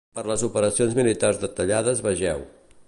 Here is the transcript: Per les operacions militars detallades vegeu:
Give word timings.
Per 0.19 0.21
les 0.29 0.43
operacions 0.47 0.95
militars 1.01 1.41
detallades 1.45 2.03
vegeu: 2.09 2.47